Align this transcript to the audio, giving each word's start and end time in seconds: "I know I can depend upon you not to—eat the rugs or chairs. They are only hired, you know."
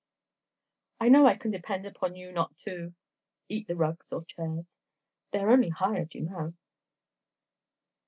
"I 0.99 1.09
know 1.09 1.27
I 1.27 1.37
can 1.37 1.51
depend 1.51 1.85
upon 1.85 2.15
you 2.15 2.31
not 2.31 2.51
to—eat 2.65 3.67
the 3.67 3.75
rugs 3.75 4.11
or 4.11 4.25
chairs. 4.25 4.65
They 5.29 5.37
are 5.37 5.51
only 5.51 5.69
hired, 5.69 6.15
you 6.15 6.23
know." 6.23 6.55